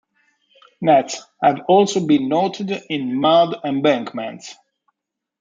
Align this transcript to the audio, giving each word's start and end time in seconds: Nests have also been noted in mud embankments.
Nests 0.81 1.23
have 1.43 1.59
also 1.67 2.07
been 2.07 2.27
noted 2.27 2.71
in 2.89 3.19
mud 3.21 3.55
embankments. 3.63 4.55